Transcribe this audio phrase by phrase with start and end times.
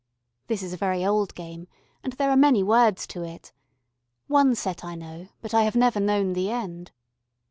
[0.47, 1.67] This is a very old game
[2.03, 3.53] and there are many words to it.
[4.25, 6.91] One set I know, but I never have known the end.